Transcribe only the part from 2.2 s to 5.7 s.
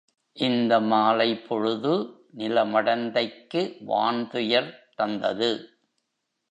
நில மடந்தைக்கு வான்துயர் தந்தது.